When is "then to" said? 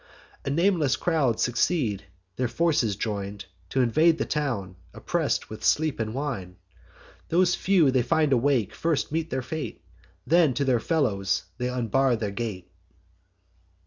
10.25-10.65